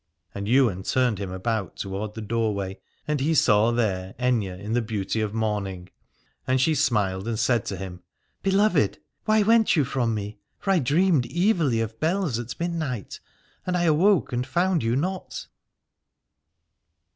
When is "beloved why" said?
8.41-9.43